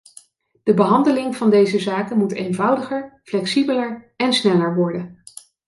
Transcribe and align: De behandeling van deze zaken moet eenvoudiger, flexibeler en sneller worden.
De 0.63 0.73
behandeling 0.73 1.35
van 1.35 1.49
deze 1.49 1.79
zaken 1.79 2.17
moet 2.17 2.31
eenvoudiger, 2.33 3.19
flexibeler 3.23 4.13
en 4.17 4.33
sneller 4.33 4.75
worden. 4.75 5.23